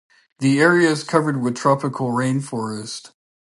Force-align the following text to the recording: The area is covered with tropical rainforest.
The 0.39 0.59
area 0.59 0.89
is 0.89 1.03
covered 1.03 1.43
with 1.43 1.55
tropical 1.55 2.07
rainforest. 2.09 3.11